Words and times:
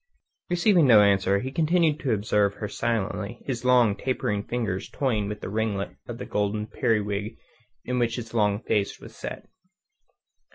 Receiving 0.49 0.87
no 0.87 1.03
answer, 1.03 1.37
he 1.41 1.51
continued 1.51 1.99
to 1.99 2.11
observe 2.11 2.55
her 2.55 2.67
silently, 2.67 3.37
his 3.45 3.63
long, 3.63 3.95
tapering 3.95 4.41
fingers 4.41 4.89
toying 4.89 5.29
with 5.29 5.43
a 5.43 5.47
ringlet 5.47 5.95
of 6.07 6.17
the 6.17 6.25
golden 6.25 6.65
periwig 6.65 7.37
in 7.85 7.99
which 7.99 8.15
his 8.15 8.33
long 8.33 8.63
face 8.63 8.99
was 8.99 9.15
set. 9.15 9.47